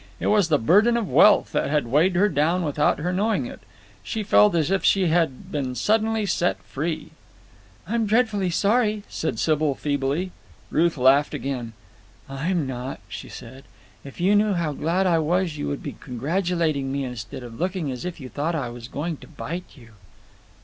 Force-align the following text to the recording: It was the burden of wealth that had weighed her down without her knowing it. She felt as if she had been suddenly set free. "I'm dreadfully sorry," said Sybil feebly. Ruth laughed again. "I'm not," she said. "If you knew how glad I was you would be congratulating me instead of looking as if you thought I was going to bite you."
It 0.19 0.25
was 0.33 0.47
the 0.49 0.57
burden 0.57 0.97
of 0.97 1.07
wealth 1.07 1.51
that 1.51 1.69
had 1.69 1.85
weighed 1.85 2.15
her 2.15 2.27
down 2.27 2.63
without 2.65 2.97
her 2.97 3.13
knowing 3.13 3.45
it. 3.45 3.59
She 4.01 4.23
felt 4.23 4.55
as 4.55 4.71
if 4.71 4.83
she 4.83 5.09
had 5.09 5.51
been 5.51 5.75
suddenly 5.75 6.25
set 6.25 6.57
free. 6.63 7.11
"I'm 7.85 8.07
dreadfully 8.07 8.49
sorry," 8.49 9.03
said 9.09 9.37
Sybil 9.37 9.75
feebly. 9.75 10.31
Ruth 10.71 10.97
laughed 10.97 11.35
again. 11.35 11.73
"I'm 12.27 12.65
not," 12.65 12.99
she 13.09 13.29
said. 13.29 13.63
"If 14.03 14.19
you 14.19 14.33
knew 14.33 14.53
how 14.53 14.73
glad 14.73 15.05
I 15.05 15.19
was 15.19 15.59
you 15.59 15.67
would 15.67 15.83
be 15.83 15.97
congratulating 15.99 16.91
me 16.91 17.03
instead 17.03 17.43
of 17.43 17.59
looking 17.59 17.91
as 17.91 18.03
if 18.03 18.19
you 18.19 18.27
thought 18.27 18.55
I 18.55 18.69
was 18.69 18.87
going 18.87 19.17
to 19.17 19.27
bite 19.27 19.73
you." 19.75 19.89